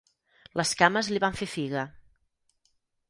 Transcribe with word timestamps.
Les 0.59 0.71
cames 0.79 1.11
li 1.15 1.21
van 1.25 1.37
fer 1.41 1.49
figa. 1.53 1.87